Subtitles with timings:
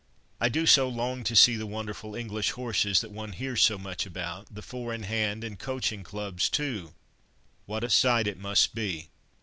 [0.39, 4.07] "I do so long to see the wonderful English horses that one hears so much
[4.07, 6.95] about—the Four in hand and Coaching Clubs too!
[7.67, 9.11] What a sight it must be!